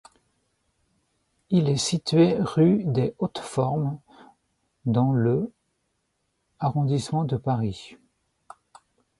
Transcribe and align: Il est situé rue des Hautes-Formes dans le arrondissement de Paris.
Il 1.51 1.69
est 1.69 1.77
situé 1.77 2.35
rue 2.39 2.83
des 2.85 3.13
Hautes-Formes 3.19 3.99
dans 4.87 5.13
le 5.13 5.53
arrondissement 6.57 7.23
de 7.23 7.37
Paris. 7.37 7.97